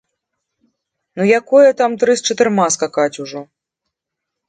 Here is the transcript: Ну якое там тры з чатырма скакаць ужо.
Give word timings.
Ну 1.19 1.27
якое 1.39 1.69
там 1.83 1.91
тры 2.05 2.19
з 2.23 2.33
чатырма 2.33 2.67
скакаць 2.79 3.15
ужо. 3.29 3.47